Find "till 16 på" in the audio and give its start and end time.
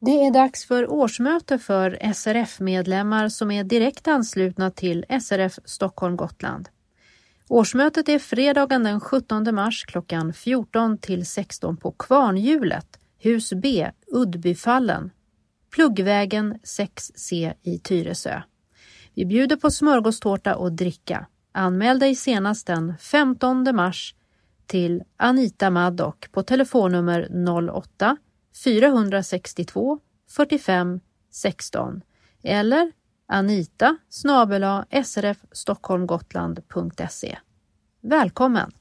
10.98-11.90